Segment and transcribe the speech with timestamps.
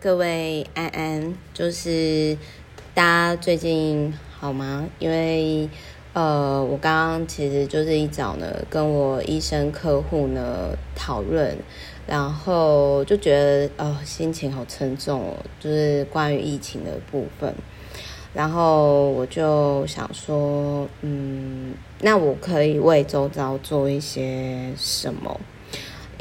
[0.00, 2.36] 各位安安，就是
[2.94, 4.88] 大家最近好吗？
[4.98, 5.68] 因为
[6.14, 11.56] 呃，我刚刚其实就是一早呢，跟我医生客户呢讨论，
[12.06, 17.52] 然后就觉得哦，心情好沉重哦，就是关于疫情的部分，
[18.32, 25.40] 然后我就想说，嗯，那我可以为周遭做一些什么？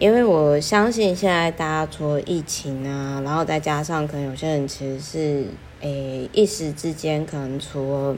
[0.01, 5.45] 因为我相信现在大家除了疫情啊，然后再加上可能有些人其实是
[5.81, 8.15] 诶一时之间可能除了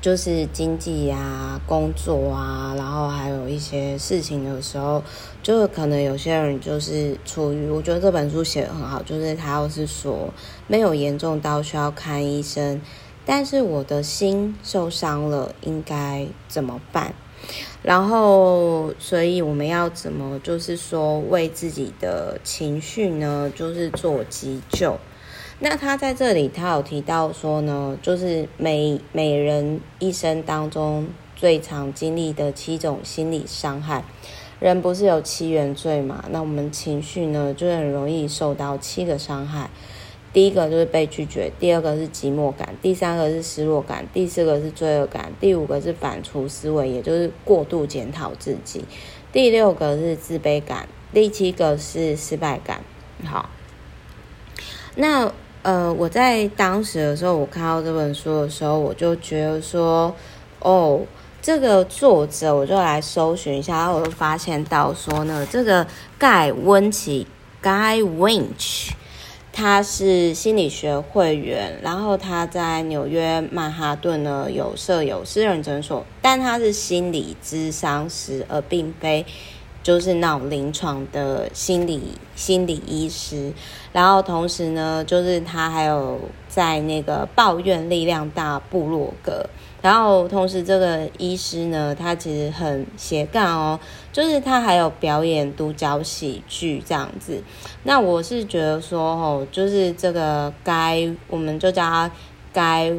[0.00, 5.02] 就是经济啊、工作啊，然后还有一些事情的时候，
[5.42, 10.32] 就可能有些人就是处于，我觉得这本书写得很好，就是他要是说
[10.68, 12.80] 没有严重到需要看医生，
[13.26, 17.12] 但是我的心受伤了，应该怎么办？
[17.82, 24.98] 然后，所以我们要怎么，就是说为自己的情绪呢，就是做急救。
[25.60, 34.04] 那他在这里，他有提到说呢，就是每每人一生当中最常经历的七种心理伤害。
[34.60, 36.24] 人不是有七原罪嘛？
[36.30, 39.70] 那我们情绪呢，就很容易受到七个伤害。
[40.30, 48.84] 第一个就是被拒绝，第二个是寂寞感，第三个是失落感，第四个是罪恶感，第五个是反刍思维，也就是过度检讨自己，
[49.32, 52.82] 第六个是自卑感，第七个是失败感。
[53.24, 53.48] 好，
[54.96, 60.14] 那呃，我在当时的时候，我看到这本书的时候，我就觉得说，
[60.60, 61.00] 哦，
[61.40, 65.86] 这个作者，我就来搜寻一下，然后我就发现到说呢，这个
[66.18, 67.26] 盖温奇
[67.62, 68.90] （Guy Winch）。
[69.58, 79.26] 他是心理学会员，然后他在纽约曼哈顿呢有设有私人诊所，但他是心理咨商师，而并非
[79.82, 83.52] 就是那种临床的心理心理医师。
[83.92, 89.44] 然后同时呢，就是他还有在那个抱怨力量大部落格。
[89.80, 93.78] 然后同时，这个医师呢，他其实很斜杠哦，
[94.12, 97.40] 就是他还有表演独角喜剧这样子。
[97.84, 102.10] 那我是觉得说，哦，就是这个该，我们就叫他
[102.52, 102.92] 该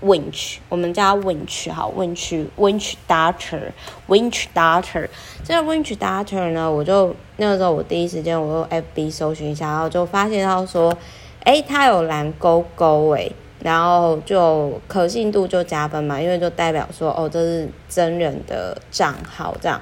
[0.00, 5.08] Winch，我们叫他 Winch 好，Winch Winch Doctor，Winch Doctor。
[5.44, 10.96] 这个 Winch Doctor 呢，我就那个时候我第一时间我用 FB 搜寻一下，然后就发现到说，
[11.42, 13.32] 诶，他有蓝勾勾诶。
[13.60, 19.80] 然后就可信度就加分嘛，因为就代表说哦，这是真人的账号这样。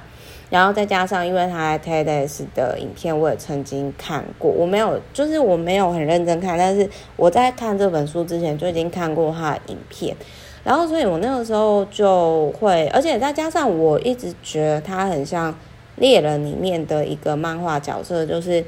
[0.49, 10.17] 然后再加上，因为他 TEDx 的影片我也曾经看过，我没有，就是我没有很认真看，但是我在看这本书之前就已经看过他的影片。
[10.63, 15.53] 然后所以我那个时候就会，而且再加上我一直觉得他很像
[15.97, 18.65] 猎人里面的一个漫画角色，就是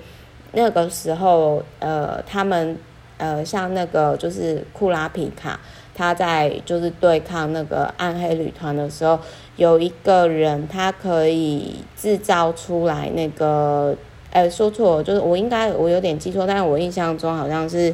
[0.52, 2.76] 那个时候呃他们。
[3.18, 5.58] 呃，像那个就是库拉皮卡，
[5.94, 9.18] 他在就是对抗那个暗黑旅团的时候，
[9.56, 13.96] 有一个人他可以制造出来那个，
[14.30, 17.92] 呃，说错，就是我应该我有点记错，但是我印象中好像是，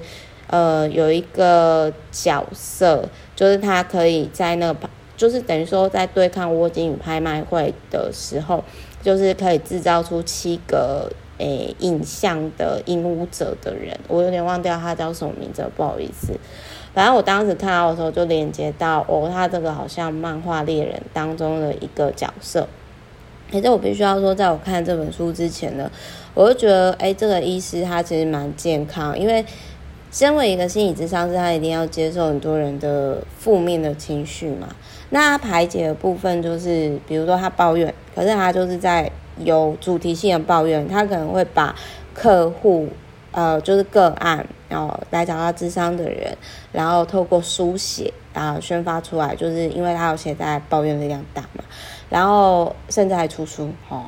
[0.49, 8.63] 呃，有一个角色，就是他可以在那个，就是等于说在对抗沃金与拍卖会的时候，
[9.03, 11.11] 就是可以制造出七个。
[11.39, 16.39] 诶，影像的影舞者的人，我有点忘掉他叫什么名字，不好意思。
[16.95, 22.69] 反正我当时看到的时候，就连接到哦，他这个好像漫画猎人当中的一个角色。
[23.51, 25.91] 可是我必须要说，在我看这本书之前呢，
[26.35, 29.45] 我就觉得，哎，这个医师他其实蛮健康，因为
[30.13, 34.69] 身为一个心理咨商师，他一定要接受很多人的负面的情绪嘛。
[35.11, 39.11] 那他排解的部分就是，比如说他抱怨，可是他就是在。
[39.39, 41.75] 有主题性的抱怨，他可能会把
[42.13, 42.89] 客户，
[43.33, 46.37] 呃，就是个案，然后来找他咨商的人，
[46.71, 51.65] 然后透过书写，啊宣发出来，就是因为他有写在抱怨力量大嘛，
[52.09, 54.05] 然后甚至还出书，哦，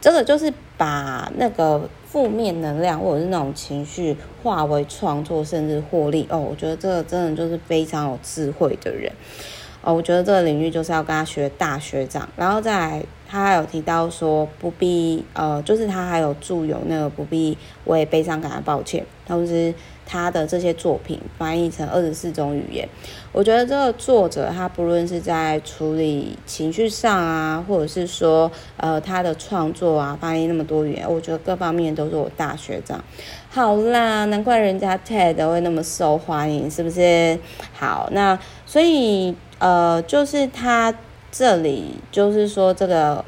[0.00, 9.12] 这个就是把那个负面能量或者是那种情绪化为创作，甚至获利，哦，我觉得这个真的就是非常有智慧的人，
[9.82, 13.04] 哦，我觉得这个领域就是要跟他学大学长，然后再。
[13.30, 19.72] 他还有提到说不必呃，就是他还有著有那个不必为悲伤感到抱歉，同时
[20.04, 22.88] 他的这些作品翻译成二十四种语言。
[23.30, 33.00] 我觉得这个作者他不论是在处理情绪上啊，或者是说呃他的创作啊，翻译那么多语言，我觉得各方面都是我大学长。
[33.48, 37.38] 好啦，难怪人家 TED 会那么受欢迎，是不是？
[37.72, 38.36] 好，那
[38.66, 40.92] 所以呃，就是他。
[41.32, 43.24] 这里就是说，这个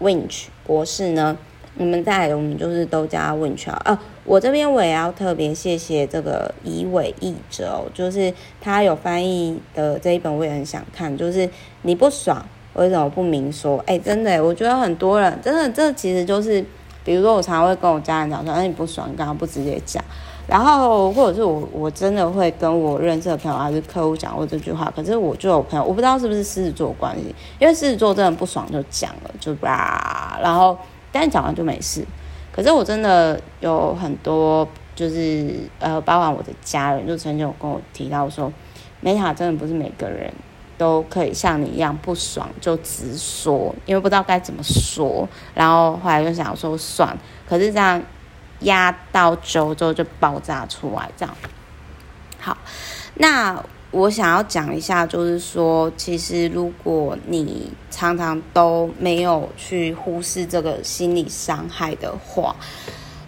[0.00, 1.36] Winch 博士呢，
[1.76, 11.14] 我们在我们就是都叫 Winch 啊我这边我也要特别谢谢这个以伟译者，就是他有翻译的这一本，我也很想看。
[11.14, 11.48] 就是
[11.82, 12.42] 你不爽，
[12.72, 13.76] 为什么不明说？
[13.86, 16.64] 哎，真的，我觉得很多人真的，这其实就是，
[17.04, 20.02] 比如说我常常会跟我家人讲说，哎你不爽，你干嘛不直接讲？
[20.46, 24.92] 然后，或者是我我真的会跟我认识的朋友还是客户讲过这句话。
[24.94, 30.38] 可是我就有朋友，我不知道是不是狮子座关系，因为狮子座真的不爽就讲了，就吧。
[30.42, 30.76] 然后，
[31.10, 32.04] 但讲完就没事。
[32.52, 38.52] 可是我真的有很多，就是呃，包括我的家人，就曾经有跟我提到说，
[39.00, 40.30] 梅塔真的不是每个人
[40.76, 45.26] 都可以像你一样不爽就直说，因为不知道该怎么说。
[45.54, 47.16] 然后后来就想说算，
[47.48, 48.02] 可是这样。
[48.64, 51.34] 压到久之后就爆炸出来，这样。
[52.38, 52.58] 好，
[53.14, 62.54] 那我想要讲一下，就是说，其实如果你常常都没有去忽视这个心理伤害的话，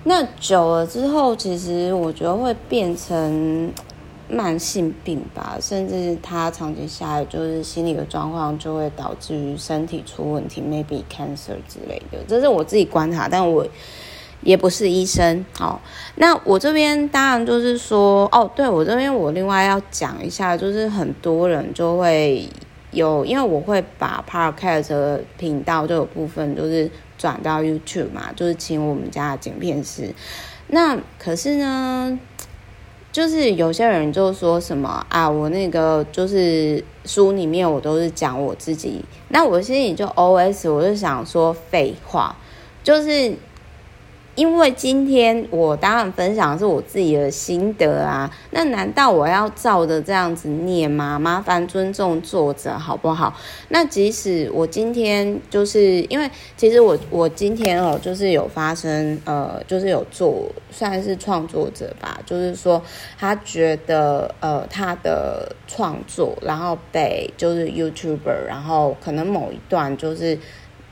[0.04, 3.72] 那久了之后，其实我觉得会变成
[4.28, 12.18] 慢性病吧，甚至它长期下来，就是心理的状况就会导致于身体出问题，maybe cancer 之类的。
[12.28, 13.66] 这是我自己观察，但我。
[14.46, 15.76] 也不是医生哦，
[16.14, 22.48] 那我这边当然就是说，哦，对，我这边我另外要讲一下，就是很多人就会
[22.92, 26.88] 有，因为我会把 Podcast 的频道就有部分就是
[27.18, 30.14] 转到 YouTube 嘛，就是请我们家的剪片师。
[30.68, 32.16] 那可是呢，
[33.10, 42.36] 就是有些人就说什么啊，我那个就是书里面我都是讲我自己，那我心里就 OS，我就想说废话，
[42.84, 43.34] 就是。
[44.36, 51.18] 因为今天我当然分享是我自己的心得啊，那难道我要照着这样子念吗？
[51.18, 53.34] 麻烦尊重作者好不好？
[53.70, 62.80] 那即使我今天就是因为其实我我今天哦，就是有发生呃，就是有做算是创作者吧，就是说
[63.18, 70.38] 他觉得呃他的创作然后被就是 YouTuber，然后可能某一段就是。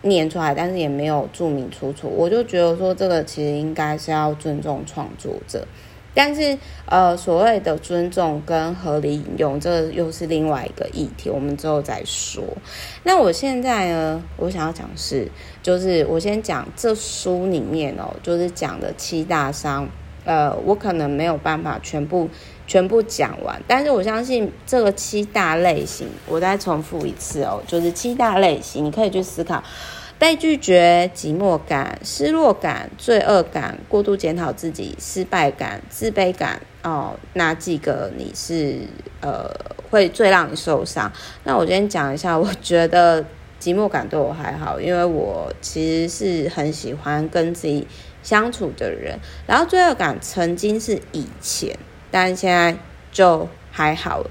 [0.05, 5.67] 念出来，但是也没有注明出处，我就觉得说这个其实应该是要尊重创作者，
[6.13, 6.57] 但是
[6.87, 12.45] 呃所谓的尊重跟合理引用，这又是另外一个议题，我们之后再说。
[13.03, 15.27] 那我现在呢，我想要讲是，
[15.63, 19.89] 就是我先讲这书里面哦，就是讲的七大伤，
[20.25, 22.29] 呃，我可能没有办法全部
[22.67, 29.63] 全部讲完，但是我相信这个七大类型，我再重复一次哦，就是七大类型，你可以去思考。
[30.17, 38.79] 被拒绝、寂寞感、失落感、罪恶感、过度检讨自己、失败感、自卑感哦，哪几个你是
[39.21, 39.51] 呃
[39.91, 41.13] 会最让你受伤？
[41.43, 43.23] 那我今天讲一下，我觉得
[43.61, 47.87] 寂寞感对我还好，因为我其实是很喜欢跟自己
[48.25, 49.17] 相处的人。
[49.47, 51.79] 然后罪恶感曾经是以前，
[52.11, 52.77] 但现在
[53.13, 54.25] 就还好。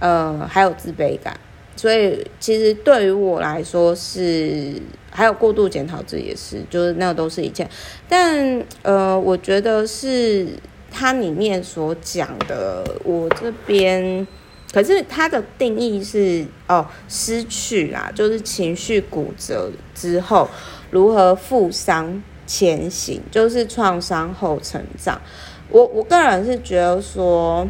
[0.00, 1.38] 呃，还有自卑感。
[1.76, 4.72] 所以其实对于我来说是，
[5.10, 7.68] 还有过度检讨自己也是，就是那个都是以前。
[8.08, 10.46] 但呃，我觉得是
[10.90, 14.26] 它里面所讲的，我这边
[14.72, 20.48] 可是它的定义是哦，失去啦，就是情绪骨折之后
[20.90, 25.20] 如何负伤前行，就是创伤后成长。
[25.68, 27.64] 我我个人是觉得说。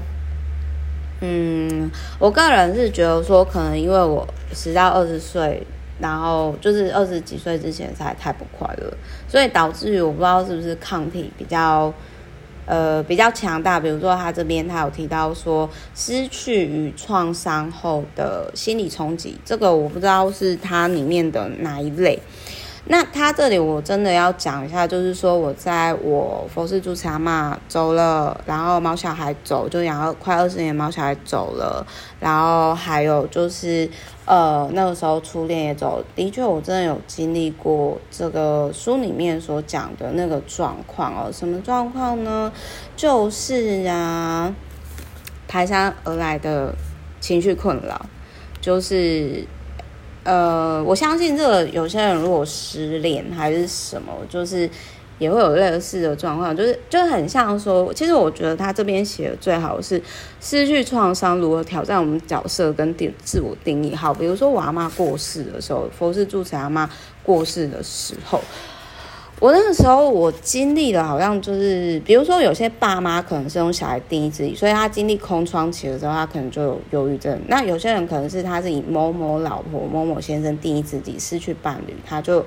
[1.22, 5.62] 嗯，我个人是觉得说，可能因为我十到二十岁，
[6.00, 8.90] 然后就是二十几岁之前才太不快乐，
[9.28, 11.92] 所以导致于我不知道是不是抗体比较
[12.64, 13.78] 呃比较强大。
[13.78, 22.18] 比如说他这边他有提到说，失去与创伤后的心理冲击，这个我不知道是它里面的哪一类。
[22.86, 31.86] 那他这里我真的要讲一下，就是说我在我佛寺住持阿嬷走了，然后毛小孩走，就养了快二十年，毛小孩走了，
[32.18, 33.88] 然后还有就是
[34.24, 42.50] 呃那个时候初恋也走，的确我真的有经历过这个书里面所讲的那个状况哦，什么状况呢？
[42.96, 44.52] 就是啊，
[45.46, 46.74] 排山而来的
[47.20, 48.06] 情绪困扰，
[48.60, 49.46] 就是。
[50.30, 54.70] 呃，我相信这个有些人如果失恋还是什么，就是
[55.18, 60.00] 也会有类似的状况，就是就很像说，其实我觉得他这边写的最好是
[60.40, 63.92] 失去创伤如何挑战我们角色跟定自我定义。
[63.92, 66.88] 好，比如说我阿妈过世的时候，佛是住持阿妈
[67.24, 68.40] 过世的时候。
[69.40, 77.40] 我那个时候，我经历的好像就是，比如说有些爸妈可能是用小孩定义自己，所以他经历空窗期的时候，他可能就有忧郁症。
[77.48, 82.44] 那有些人可能是他是以某某老婆、某某先生定义自己，失去伴侣，他就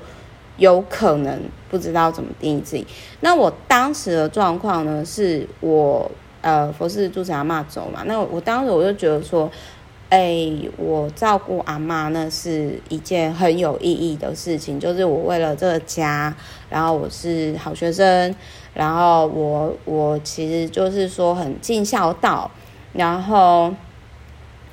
[0.57, 2.85] 有可能不知道怎么定义自己。
[3.21, 9.49] 那我当时的状况呢，是我呃佛事住持阿嬷走嘛，那我当时我就觉得说，
[10.13, 16.35] 哎、我照顾阿妈那是一件很有意义的事情，就是我为了这个家，
[16.69, 18.35] 然后我是好学生，
[18.75, 22.51] 然后我我其实就是说很尽孝道，
[22.93, 23.73] 然后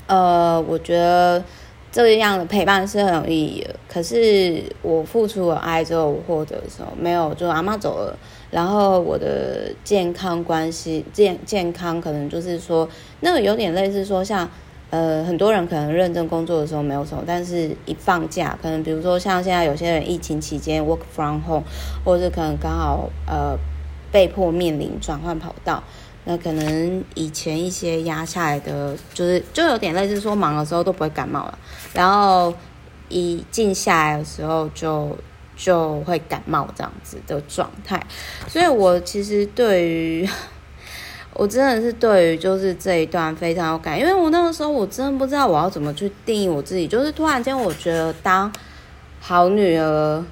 [0.06, 1.42] 呃，我觉得。
[1.92, 8.16] 这样的陪伴是很有意义的，可是我付出了爱之后，我获得的时候没有，就阿妈走了，
[8.48, 14.48] 然后我的健康关系健健康可能就是说，那个有点类似说像，
[14.90, 21.64] 呃，很多人可能认真工作的时候没有什么，但是一放假，可能比如说像现在有些人疫情期间 work from home，
[22.04, 23.56] 或者是可能刚好呃
[24.10, 25.82] 被迫面临转换跑道。
[26.24, 31.58] 那可能以前一些压下来的，就是就有点类似说忙的时候都不会感冒了，
[31.94, 32.52] 然后
[33.08, 35.16] 一静下来的时候就
[35.56, 38.04] 就会感冒这样子的状态。
[38.46, 40.28] 所以我其实对于
[41.40, 48.52] 我真的是对于就是这一段非常有感，因为我那个时候我真的不知道我要怎么去定义我自己，就是突然间我觉得当
[49.20, 50.22] 好女儿、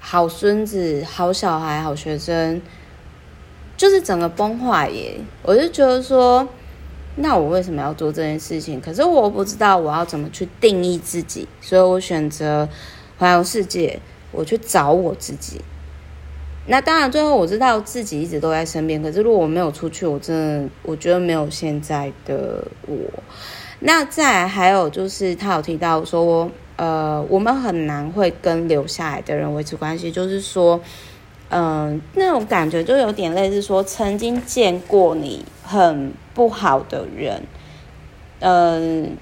[0.00, 2.60] 好孙子、好小孩、好学生。
[3.74, 5.18] 就是整个崩坏耶！
[5.42, 6.46] 我就觉得说，
[7.16, 8.78] 那我为什么要做这件事情？
[8.78, 12.68] 可是我不知道我要怎么去定义自己，所以我选择
[13.16, 13.98] 环游世界，
[14.30, 15.62] 我去找我自己。
[16.66, 19.02] 那当然，最后我知道自己一直都在身边。
[19.02, 22.96] 可是如果我没有出去，我真的我觉得没有现在的我。
[23.80, 30.80] 那再还有就是，他有提到说，呃，我们很难会跟留下来的人维持关系，就是说。
[31.50, 37.40] 嗯，那种感觉就有点类似说，曾经见过你很不好的人，
[38.40, 39.16] 嗯，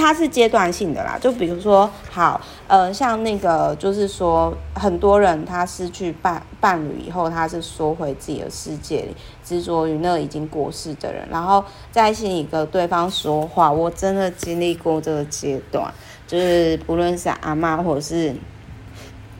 [0.00, 1.18] 他是阶段性的啦。
[1.20, 9.14] 就比如说，好，呃，像那个，就是说，很多人他失去伴伴侣以后，他是缩回自己的世界里，
[9.44, 13.70] 执着于那已经过世的人，然后在心里跟对方说话。
[13.70, 15.92] 我真的经历过这个阶段，
[16.26, 18.34] 就是不论是阿妈或者是。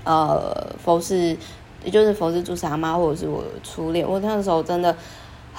[0.02, 1.36] 呃，佛事，
[1.84, 4.96] 也就是佛事住持阿嬷，或者是我初恋，我那个时候真的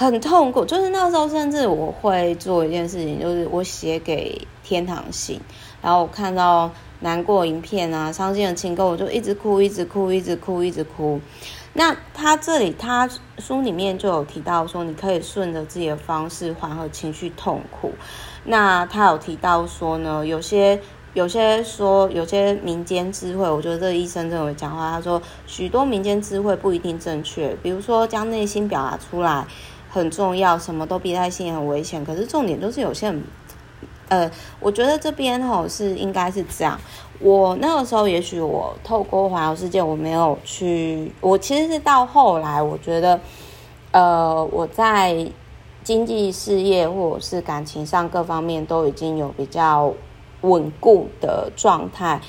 [0.01, 0.65] 很痛苦。
[0.65, 5.39] 就是那时候，甚至我会做一件事情，就是我写给天堂信，
[5.81, 11.19] 然后我看到难过影片啊、伤心的情歌，我就一直哭，一直哭，一直哭，一直哭。
[11.73, 17.91] 那他这里，他书里面就有提到说，你可以顺着自己的方式缓和情绪痛苦。
[18.43, 20.79] 那他有提到说呢，有些。
[21.13, 27.53] 有些说，有些民间智慧，我觉得这个医生认为讲话，他说许多民间智慧不一定正确。
[27.61, 29.45] 比如说，将内心表达出来
[29.91, 32.03] 很重要，什么都憋在心很危险。
[32.03, 33.23] 可是重点就是有些人，
[34.09, 36.79] 呃，我觉得这边吼是应该是这样。
[37.19, 41.11] 我那个时候，也许我透过环游世界，我没有去。
[41.21, 43.19] 我其实是到后来，我觉得，
[43.91, 45.29] 呃，我在
[45.83, 49.93] 经济事业或者是感情上各方面都已经有比较。
[50.43, 52.19] 稳固的状态，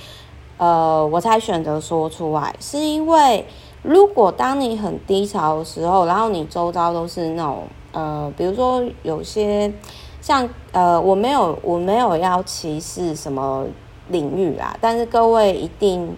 [0.58, 3.44] 呃，我才选择说出来，是因为
[3.82, 9.72] 如果当你很低潮的时候，然后你周遭都是那种，呃，比如说有些
[10.20, 13.66] 像，呃，我没有，我没有要歧视什么
[14.08, 16.16] 领域啦，但是各位一定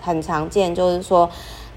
[0.00, 1.30] 很常见，就是说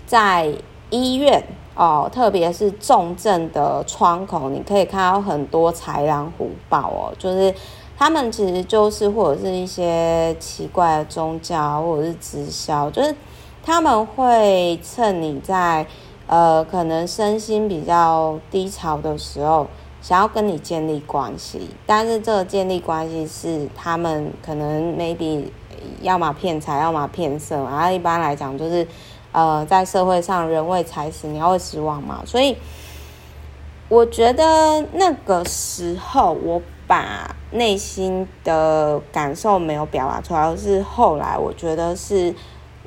[0.07, 0.51] 在
[0.89, 1.43] 医院
[1.75, 7.53] 哦，特别是重症的窗口，你可以看到很多豺狼虎豹哦，就是。
[7.97, 13.15] 他们其实就是或者是一些奇怪的宗教，或者是直销，就是
[13.63, 15.85] 他们会趁你在
[16.27, 19.65] 呃可能身心比较低潮的时候，
[19.99, 25.45] 想要跟你建立关系，但是这个建立关系是他们可能 maybe
[26.01, 28.87] 要么骗财，要么骗色，然后一般来讲就是
[29.31, 32.55] 呃在社会上人为财死，鸟为食亡嘛，所以
[33.89, 36.61] 我觉得那个时候我。
[36.87, 42.33] 把内心的感受没有表达出来，而是后来我觉得是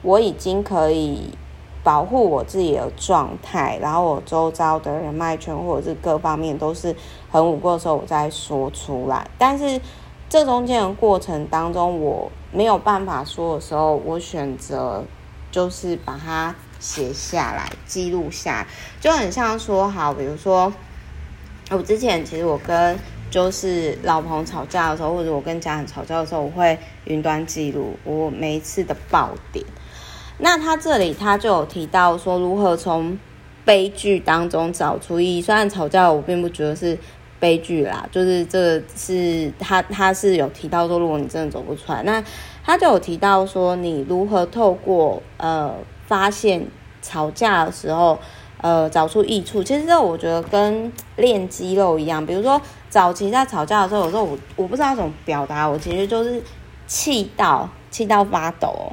[0.01, 1.29] 我已经可以
[1.85, 6.97] 保护我自己的状态，然后我周遭的人脉圈或者是各方面都是
[7.31, 9.29] 很稳固的时候，我再说出来。
[9.37, 9.79] 但是
[10.31, 15.05] 这中间的过程当中，我没有办法说的时候，我选择
[15.51, 18.67] 就是把它写下来，记录下来，
[18.99, 20.73] 就很像说好，比如说
[21.71, 22.99] 我之前其实我跟。
[23.31, 29.65] 就是老朋友吵架的时候，或者我跟家人吵架的时候，我会云端记录我每一次的爆点。
[30.39, 33.17] 那他这里他就有提到说，如何从
[33.65, 35.41] 悲剧当中找出意义。
[35.41, 36.99] 虽然吵架，我并不觉得是
[37.39, 42.21] 悲剧啦，就是这是他他是有提到说，如果你真的走不出来，那。
[42.65, 45.73] 他就有提到说，你如何透过呃
[46.09, 46.67] 发现
[47.01, 48.19] 吵架的时候，
[48.63, 49.63] 呃找出益处。
[49.63, 56.43] 其实这我觉得跟练肌肉一样，比如说早期在吵架的时候，有时候我我不知道怎么表达，我其实就是
[56.87, 58.93] 气到气到发抖，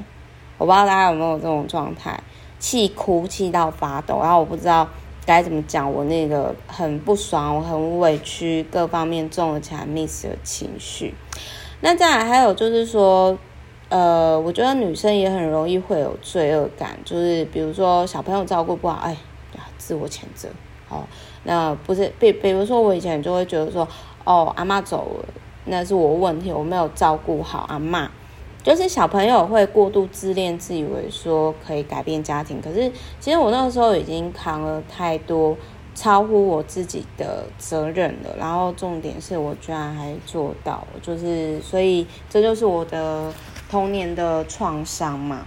[0.57, 2.19] 我不知道大家有没有这种状态，
[2.59, 4.87] 气哭气到发抖，然后我不知道。
[5.27, 5.91] 该怎么讲？
[5.91, 11.13] 我那个很不爽，我很委屈，各方面重了起来，miss 的情绪。
[11.81, 13.37] 那再来还有就是说，
[13.89, 19.17] 呃，我觉得女生也很容易会有罪恶感，就是比如说小朋友照顾不好，哎，
[19.87, 20.49] 自我谴责。
[20.89, 21.05] 哦，
[21.43, 23.87] 那不是比比如说我以前就会觉得说，
[24.25, 25.25] 哦，阿嬷走了，
[25.63, 28.09] 那是我问题，我没有照顾好阿嬷。
[28.63, 35.55] 就是小朋友会过度自恋，自以为说可以改变家庭，可是其实我那个时候已经扛了太多
[35.95, 38.35] 超乎我自己的责任了。
[38.37, 43.33] 然后重点是我居然还做到，就是所以这就是我的
[43.69, 45.45] 童年的创伤嘛。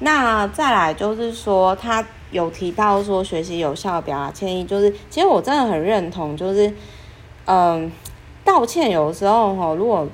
[0.00, 6.70] 那再来就是说，他有提到说学习有效表达歉意，就是其实我真的很认同，就是
[7.46, 7.90] 嗯，
[8.44, 10.06] 道歉有时候哈，如果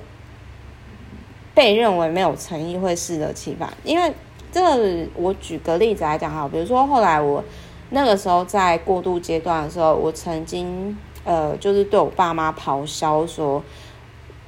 [1.54, 4.12] 被认为没有诚意会适得其反，因为
[4.52, 7.42] 这个我举个例子来讲哈，比如说后来我
[7.90, 13.62] 那个时候在过渡阶段的时候，我曾经呃就是对我爸妈咆哮说，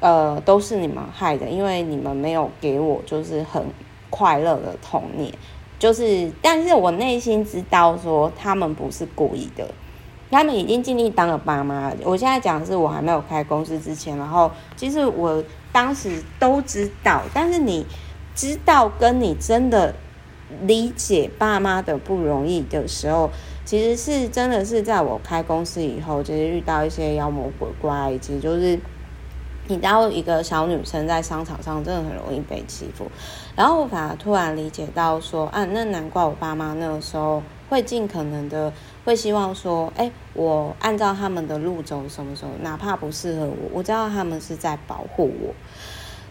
[0.00, 3.66] 呃都是你们害的，因为你们没有给我就是很
[4.14, 5.32] 快乐的童年，
[5.78, 9.66] 就是但是我内心知道说他们不是故意的，
[10.30, 11.92] 他们已经尽力当了爸妈。
[12.04, 15.42] 我现在讲的是我还没有开公司之前，然后其实我。
[15.74, 17.84] 当时都知道，但是你
[18.32, 19.92] 知道跟你真的
[20.62, 23.28] 理解爸妈的不容易的时候，
[23.64, 28.78] 其实是真的是在我开公司以后，就是遇到一些妖魔鬼怪，以及就是
[29.68, 33.06] 你知道一个小女生在商场上真的很容易被欺负，
[33.56, 38.72] 然后我反而突然理解到说，啊，那难怪我爸妈那个时候会尽可能的。
[39.04, 45.52] 会希望说，哎，我按照他们的路走，什么时候哪怕不适合我，我知道他们是在保护我。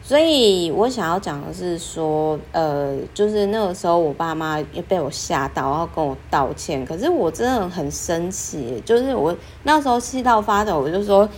[0.01, 6.83] 所以我想要讲的是说，呃，就是那个时候我爸妈也被我吓到，然后跟我道歉。
[6.83, 11.29] 可是我真的很生气，就是我那时候气到发抖，我就说，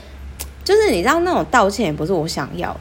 [0.65, 2.75] 就是你知道那种道歉也不是我想要，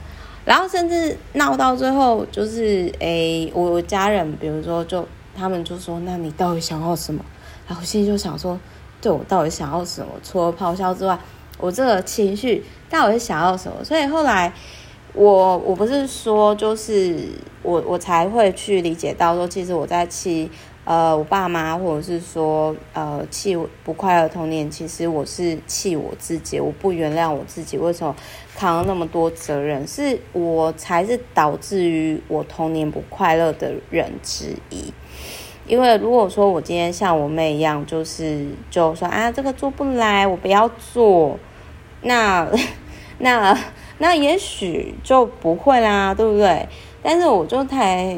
[0.44, 7.24] 然后甚至闹到最后，就是诶，我家人比如说就他们就说，那你到底想要什么？
[7.68, 8.58] 然后我心里就想说，
[9.00, 10.08] 对，我到底想要什么？
[10.22, 11.18] 除了咆哮之外，
[11.58, 13.84] 我这个情绪到底是想要什么？
[13.84, 14.52] 所以后来
[15.12, 17.28] 我我不是说，就是
[17.62, 20.50] 我我才会去理解到说，其实我在气
[20.84, 28.14] 呃我爸妈，或者是说呃气不快乐童年，其实我是气我自己，我不原谅我自己，为什么
[28.54, 29.86] 扛了那么多责任？
[29.86, 34.92] 是我才是导致于我童年不快乐的人之一。
[35.66, 41.38] 因为如果说我今天像我妹一样，就是就说啊，这个做不来，我不要做，
[42.02, 42.46] 那
[43.18, 43.58] 那
[43.96, 46.68] 那也许就不会啦，对不对？
[47.04, 48.16] 但是我就太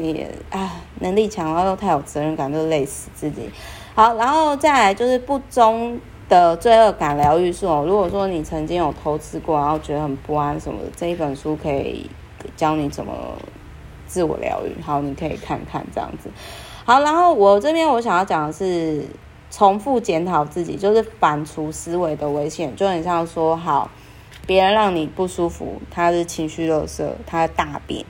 [0.49, 3.49] 啊，能力强，然后又太有责任感，就累死自己。
[3.93, 7.67] 好，然后再来就是不忠的罪恶感疗愈术。
[7.83, 12.09] 如果说你曾经有投资过，然后觉得很不安什么的，这一本书可以
[12.55, 13.13] 教你怎么
[14.07, 14.81] 自我疗愈。
[14.81, 16.29] 好，你可以看看这样子。
[16.85, 19.03] 好，然后我这边我想要讲的是
[19.51, 22.73] 重复检讨自己，就是反刍思维的危险。
[22.75, 23.89] 就很像说，好，
[24.45, 28.05] 别人让你不舒服，他是情绪垃圾，他大便，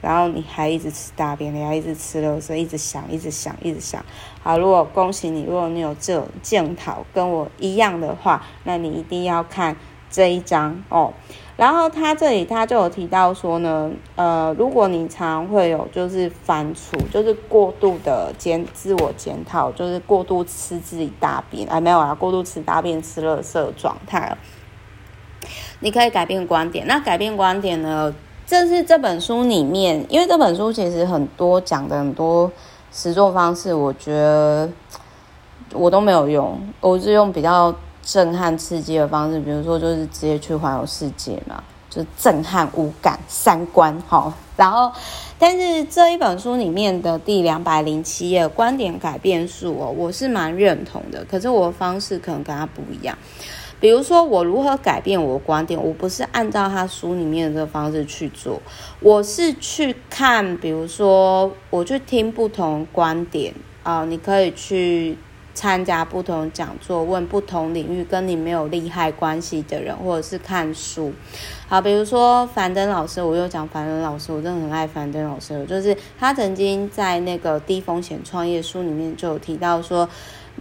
[0.00, 4.04] 然后你还一直吃大便，你还一直吃垃圾，一直想，一直想，一直想。
[4.42, 9.76] 好，如果恭喜你，如果你有这种检讨跟我一样的话，那你一定要看
[10.10, 11.12] 这一章哦。
[11.56, 24.34] 然后他这里他就有提到说呢，呃，如果你常会有就是反刍，就是过度的检自我检讨，就是过度吃自己大便，哎，没有啊，过度吃大便吃垃圾状态，
[25.80, 26.86] 你可以改变观点。
[26.86, 28.14] 那改变观点呢，
[28.50, 32.50] 这是这本书里面，因为这本书其实很多讲的很多
[32.92, 34.68] 实作方式，我觉得
[35.72, 37.72] 我都没有用，我是用比较。
[38.02, 44.32] 震撼刺激的方式，比如说就是直接去环游世界嘛，就震撼五感三观好。
[44.56, 44.90] 然后，
[45.38, 51.22] 但是这一本书里面的第两百零七页观点改变术哦，我是蛮认同的。
[51.26, 53.16] 可是我的方式可能跟他不一样。
[53.80, 58.60] 比如说我如何改变我的观点，我不是按照他书里面的这个方式去做，
[59.00, 65.16] 我是去看，比如说我去听不同观点啊，你可以去。
[65.52, 71.12] 参加不同讲座，问不同领域跟你没有利害关系的人，或者是看书。
[71.68, 80.08] 好，比如说樊登老师，我又讲樊登老师，我真的很爱樊登老师，就是他曾经在那个低风险创业书里面就有提到说，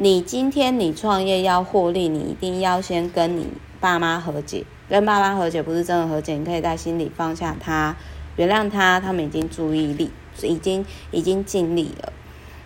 [0.01, 3.45] 你今天你创业要获利，你一定要先跟你
[3.81, 7.93] 爸妈和解，跟爸妈和解不是真的和解，你可以在心里放下他，
[8.37, 10.09] 原谅他，他们已经注意力，
[10.41, 12.13] 已经已经尽力了。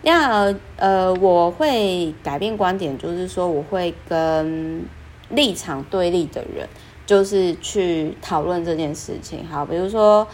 [0.04, 4.86] 那呃，我会改变观点，就是说我会跟
[5.30, 6.70] 立场对立的人，
[7.08, 9.44] 就是去讨论这件事情。
[9.48, 10.28] 好，比如说，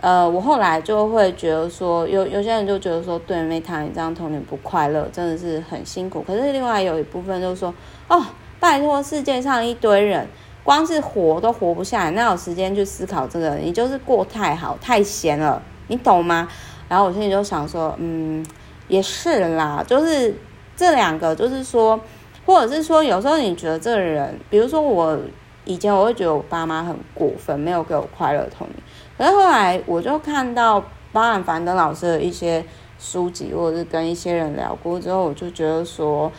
[0.00, 6.22] 呃，我后来就会觉得说，有有些人就觉得说，对，Meta 你这样童年不快乐，真的是很辛苦。
[6.26, 7.72] 可是另外有一部分就说，
[8.08, 8.24] 哦，
[8.58, 10.26] 拜托，世界上一堆人，
[10.64, 13.56] 光是活都活不下来，哪有时间去思考这个？
[13.56, 16.48] 你就是过太好，太闲了，你懂吗？
[16.88, 18.44] 然后我现在就想说，嗯。
[18.88, 20.34] 也是啦，就是
[20.76, 22.00] 这两个，就是说，
[22.44, 25.16] 或者是说，有时候你觉得这个人，比如说我
[25.64, 28.76] 以前我会觉得我爸妈很过分，没有给我快乐童年，
[29.20, 30.80] 可是后来我就看到
[31.12, 32.64] 包含樊登老师的一些
[32.98, 36.32] 书籍，或者是跟一些人聊过之后，我就觉得说，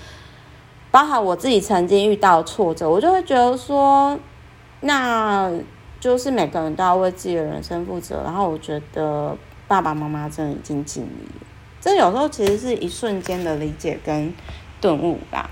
[0.90, 4.18] 包含我自己曾经遇到挫折，我就会觉得说，
[4.80, 5.52] 那
[6.00, 11.46] 就是每个人都要为自己的人生负责，然后我觉得爸爸妈妈真的已经尽力了。
[11.80, 14.34] 这有时候其实是一瞬间的理解跟
[14.80, 15.52] 顿悟吧，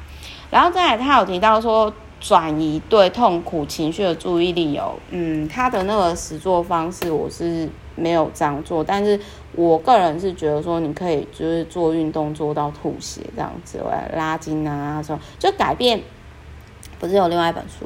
[0.50, 9.20] 然后再来，他有提到说转移对痛苦情绪的注意力哦，嗯，他的那个实作方式我是没有这样做，但是
[9.54, 13.80] 我个人是觉得说你可以就是做运动做到吐血这样子，
[14.16, 16.02] 拉筋啊什么，就改变，
[17.00, 17.86] 不是有另外一本书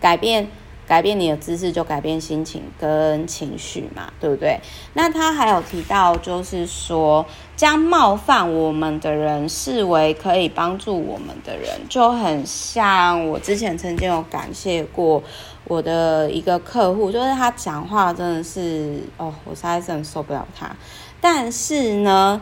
[0.00, 0.48] 改变。
[0.88, 4.58] 改变你的姿势，就改变心情跟情绪嘛，对不对？
[4.94, 15.22] 那他还有提到，就是说将冒犯我们的人视为可以帮助我们的人，就很像我之前曾经有感谢过
[15.64, 20.74] 我的一个客户，就是他讲话真的是哦，我实在是很受不了他。
[21.20, 22.40] 但是呢，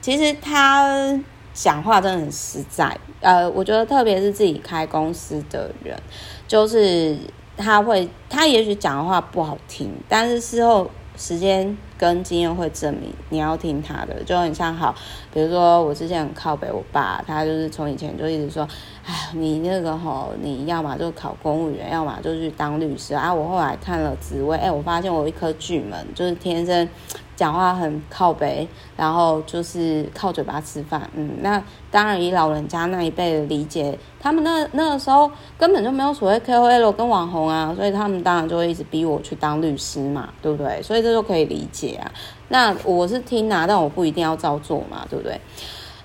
[0.00, 1.20] 其实他
[1.52, 2.96] 讲话真的很实在。
[3.20, 6.00] 呃，我觉得特别是自己开公司的人，
[6.48, 7.18] 就是。
[7.56, 14.94] 他会，他也许讲的话不好听，但是事后时间跟经验会证明你要听他的，就很像好，
[15.32, 18.68] 比如说我之前很靠北我爸，他就是从以前就一直说，
[19.04, 23.32] 哎，你那个吼，你要么就考公务员，要么就去当律师啊。
[23.32, 26.88] 我后来看了职位，哎，我发现我有一颗巨门，就是天生。
[27.36, 31.08] 讲话很靠北，然后就是靠嘴巴吃饭。
[31.14, 40.82] 嗯，那当然以老人家那一辈的理解，他们那那个时候根本就没有所谓 KOL 跟网红啊，所以他们当然就会一直逼我去当律师嘛，对不对？
[40.82, 42.10] 所以这就可以理解啊。
[42.48, 45.38] 那我是听啊，但我不一定要照做嘛，对不对？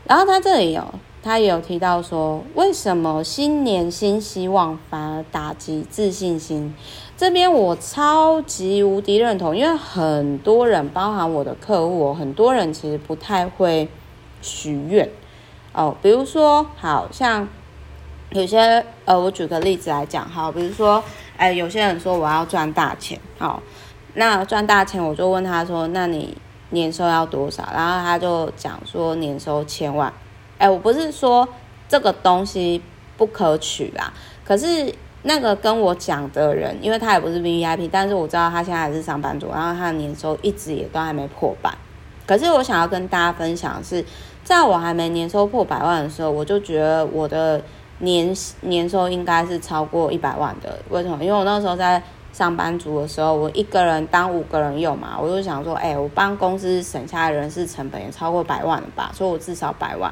[0.03, 0.83] 然后他这里有，
[1.23, 6.73] 他也有提到说，为什么新年新希望反而打击自信心？
[7.21, 13.87] 这边我超级无敌认同，因为很多人，包含我的客户，很多人其实不太会
[14.41, 15.07] 许愿
[15.71, 15.95] 哦。
[16.01, 17.47] 比如说，好像
[18.31, 21.03] 有些呃，我举个例子来讲，哈，比如说，
[21.37, 23.61] 哎，有些人说我要赚大钱，好，
[24.15, 26.35] 那赚大钱，我就问他说，那你
[26.71, 27.69] 年收要多少？
[27.71, 30.11] 然后他就讲说年收千万。
[30.57, 31.47] 哎，我不是说
[31.87, 32.81] 这个东西
[33.15, 34.11] 不可取啦，
[34.43, 34.95] 可是。
[35.23, 41.71] 那个跟我讲的人，因为他也不是 VIP，但是我知道他现在还是上班族，然后他的年收一直也都还没破百。
[42.25, 44.03] 可是我想要跟大家分享的是，
[44.43, 47.61] 在我还没年收破百万的时候，我就觉得我的
[47.99, 50.79] 年年收应该是超过一百万的。
[50.89, 51.23] 为什么？
[51.23, 52.01] 因为我那时候在
[52.33, 60.11] 上班族的时候，我一个人当五个人用嘛，我就想说，哎，我帮公司省下的人事成本也超过百万了吧，所以我至少百万。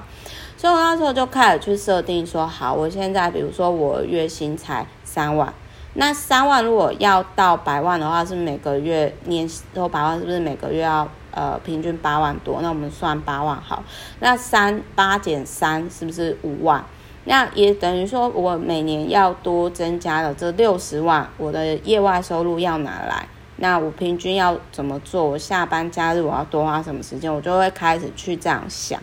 [0.57, 5.51] 所以我那时候就开始去设定说，好，我现在比如说我月薪才三万，
[5.95, 12.61] 那三万如果要到百万的话，是每个月年收百万，是不是每个月要呃平均八万多？
[12.61, 13.83] 那我们算八万好，
[14.19, 16.85] 那三八减三是不是五万？
[17.25, 25.25] 那也等于说我每年要多增加了这六十万，我的业外收入要拿来，那我平均要怎么做？
[25.25, 27.33] 我下班假日我要多花什么时间？
[27.33, 29.01] 我就会开始去这样想。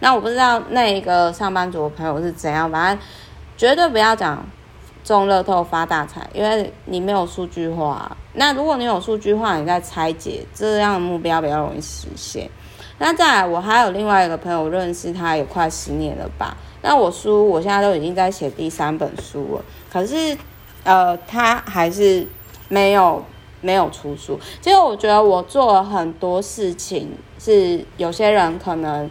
[0.00, 3.06] 那我不知道那个上班族的朋友是怎样，反正
[3.56, 4.44] 绝对不要讲
[5.06, 8.16] 中乐透发大财，因为你没有数据化。
[8.32, 12.50] 那如果你有数据化，你再拆解这样的目标比较容易实现。
[12.98, 16.56] 那再来，我还有另外一个朋友认识他也快十年了吧？
[16.82, 20.36] 那我书我现在都已经在写第三本书了，可是
[20.82, 22.26] 呃，他还是
[22.68, 23.24] 没有
[23.60, 24.36] 没有出书。
[24.60, 29.08] 其实我觉得我做了很多事情，是有些人可能。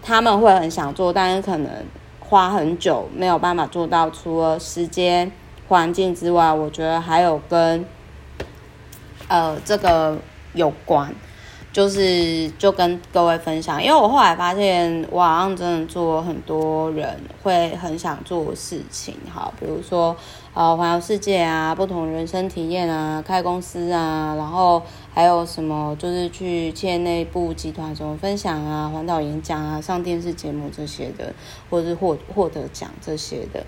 [0.00, 1.70] 他们会很想做，但是可能
[2.28, 5.32] 花很久没有办法做到，除了时间、
[5.68, 7.84] 环境之外，我觉得还有跟
[9.28, 10.18] 呃这个
[10.52, 11.14] 有关。
[11.70, 20.16] 就是就跟各位分享，因为我后来发现，网上真的做很多人会很想做的事情，好，比如说
[20.54, 24.82] 呃环游世界啊，不同人生体验啊，开公司啊，然后
[25.14, 31.32] 还有什么就是去企业内部集团什么分享啊，环岛演讲啊，上电视节目这些的，
[31.70, 33.64] 或者是获获得奖这些的。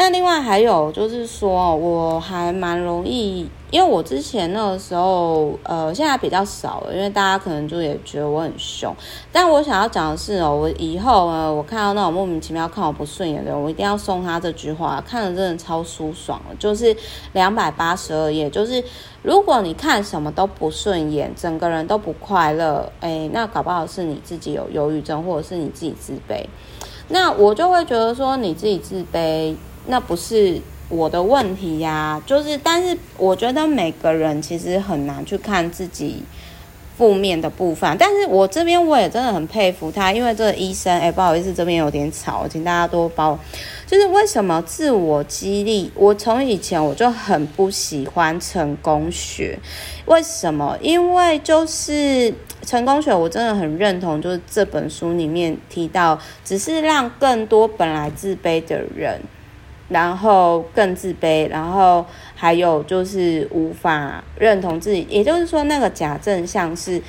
[0.00, 8.94] 那另外还有就是说，我还蛮容易，因为我之前那个时候，呃，现在比较少了，因为大家可能就也觉得我很凶。
[9.32, 16.54] 但我想要讲的是哦，我以后呢，我看到那种莫名其妙看我不顺眼的人，我一定要送他这句话，看了真的超舒爽了。
[16.60, 16.96] 就是
[17.32, 18.80] 两百八十二页，就是
[19.24, 26.46] 如果你看什么都不顺眼，整个人都不快乐，哎，那搞不好是你自己有忧郁症，或者是你自己自卑。
[27.08, 29.56] 那我就会觉得说，你自己自卑。
[29.90, 36.22] 那不是我的问题呀、就是，但是我觉得每个人其实很难去看自己
[36.96, 37.96] 负面的部分。
[37.98, 43.38] 但是我这边我也真的很佩服他，因为这个医生，哎、不好意思，这边有点吵，请大家多包。
[43.86, 45.90] 就是为什么自我激励？
[45.94, 49.58] 我从以前我就很不喜欢成功学，
[50.04, 50.76] 为什么？
[50.82, 52.34] 因为就是
[52.66, 59.18] 成功学，我真的很认同，就是这本书里面提到，只是让更多本来自卑的人。
[59.88, 67.00] 然后更自卑，然后还有就是无法认同自己，也就是说，那个假正向是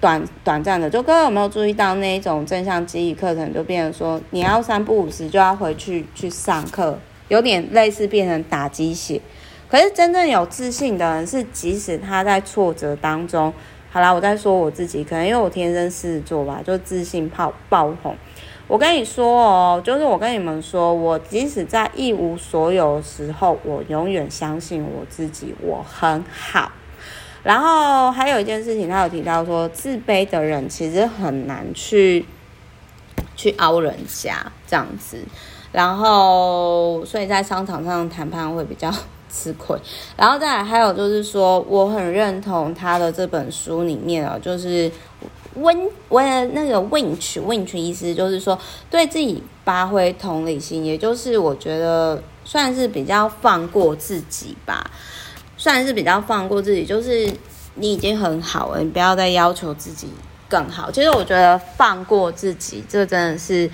[0.00, 0.88] 短短暂的。
[0.90, 9.20] 就各位有没有注意到那一种正向激励课程，就变成说你要三不五时就要回去去上课，有点类似变成打鸡血。
[9.68, 13.52] 可是真正有自信的人，是即使他在挫折当中，
[13.90, 18.14] 好啦，我在说我自己，可能因为我天生狮子座吧，就自信爆爆红。
[18.68, 26.72] 我跟你说哦，就是我跟你们说，我即使在一无所有的时候，我永远相信我自己，我很好。
[27.44, 32.26] 然后还有一件事情，他有提到说，自卑的人其实很难去
[33.36, 35.18] 去凹人家这样子。
[35.70, 38.92] 然后，所以在商场上谈判会比较
[39.30, 39.78] 吃亏。
[40.16, 44.90] 然后再来，还有就是说，我很认同他的这本书里面啊，就是。
[45.56, 48.58] 温温那个 winch winch 意思就是说，
[48.90, 54.90] 对自己发挥同理心，也就是我觉得算是比较放过自己吧，
[55.56, 57.30] 算是比较放过自己，就是
[57.74, 60.08] 你已经很好了，你不要再要求自己
[60.48, 60.90] 更好。
[60.90, 63.70] 其实我觉得放过自己，这真的是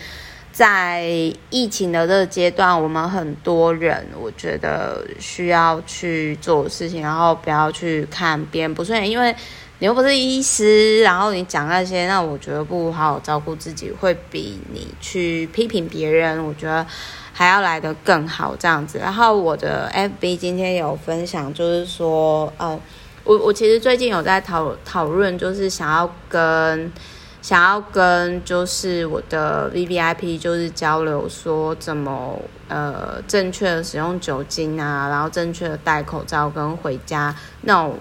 [0.53, 1.05] 在
[1.51, 9.35] 疫情的这个阶段，我们很多人我觉得需要去做事情，然后不要去看别人不顺眼，因为。
[9.83, 16.87] 你又不是医师，然后你讲那些，那我觉得不好好照顾自己，会比你去批评别人，我觉得
[17.33, 18.99] 还要来得更好这样子。
[18.99, 22.79] 然后我的 FB 今天有分享，就是说，哦，
[23.25, 26.92] 我我其实最近有在讨讨论，就是想要跟
[27.40, 37.99] 想要跟就是我的 VVIP 就是交流，说怎么呃正确的使用酒精啊，然后正确的戴口罩跟回家那种。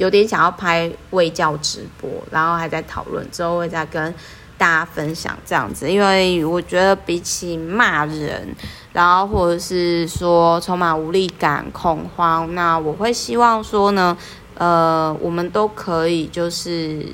[0.00, 4.14] 有点想要拍卫教直播，然后还在讨论，之后会再跟
[4.56, 5.90] 大家分享这样子。
[5.90, 8.48] 因为我觉得比起骂人，
[8.94, 14.16] 然后或者是说充满无力感、恐慌，那我会希望说呢，
[14.54, 17.06] 呃，我们都可以就是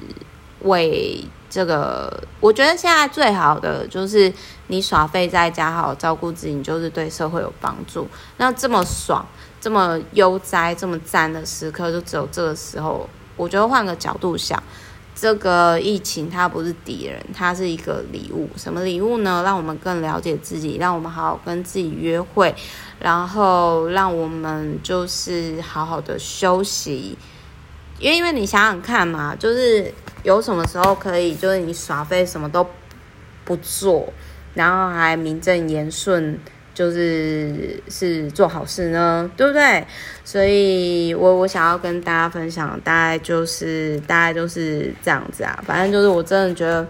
[0.61, 4.33] 为这个，我觉得现在最好的就是
[4.68, 8.07] 你耍废在家，好好照顾自己，你就是对社会有帮助。
[8.37, 9.27] 那这么爽。
[9.66, 13.09] 这么悠哉、这么赞的时刻，就只有这个时候。
[13.35, 14.62] 我觉得换个角度想，
[15.12, 18.48] 这个疫情它不是敌人，它是一个礼物。
[18.57, 19.42] 什么礼物呢？
[19.44, 22.55] 让我们更了解自己，让我们好好跟自己约会，
[23.00, 27.18] 然后让我们就是好好的休息。
[27.98, 32.64] 因为，因为你想想看嘛，就是有什么时候可以，就是你耍废什么都
[33.44, 34.12] 不做，
[34.55, 36.38] 然后还名正言顺。
[36.76, 39.86] 就是是做好事呢，对不对？
[40.26, 45.58] 所以我我想要跟大家分享，大概就是大概就是这样子啊。
[45.66, 46.86] 反正就是我真的觉得，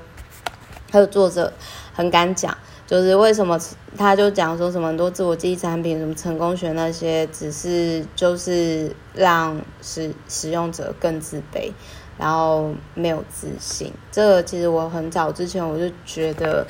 [0.91, 1.53] 还有作者
[1.95, 2.53] 很敢讲，
[2.85, 3.57] 就是为什么
[3.97, 11.71] 他就讲说什么很多自我激励产品，什么成功学那些，只是就是让使使用者更自卑，
[12.19, 13.93] 然后没有自信。
[14.11, 16.67] 这个其实我很早之前我就觉得。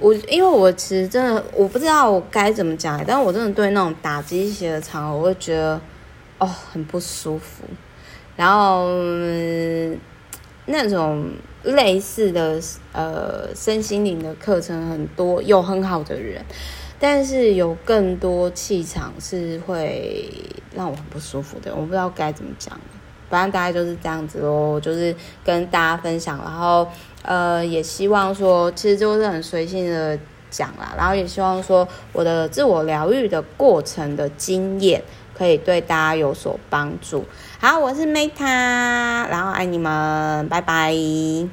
[0.00, 5.80] 我因为我其实真的我不知道我该怎么讲，但我真的对那种打鸡血的场合，我会觉得
[6.38, 7.64] 哦很不舒服。
[8.36, 8.88] 然后、
[10.64, 11.30] 那种
[11.62, 12.58] 类似的
[12.92, 16.42] 呃身心灵的课程很多，有很好的人，
[16.98, 20.30] 但是有更多气场是会
[20.74, 22.80] 让我很不舒服的，我不知道该怎么讲。
[23.28, 26.88] 反正大概就是这样子喽，就是跟大家分享，然后
[27.22, 30.18] 呃也希望说，其实就是很随性的
[30.50, 35.02] 讲啦，然后也希望说我的自我疗愈的过程的经验
[35.36, 37.24] 可以对大家有所帮助。
[37.58, 40.94] 好，我是 Meta，然后爱你们，拜拜。